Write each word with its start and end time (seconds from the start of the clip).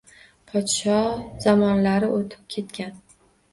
Poshsho 0.51 0.95
zamonlari 1.45 2.11
o‘tib 2.17 2.51
ketgan. 2.57 3.01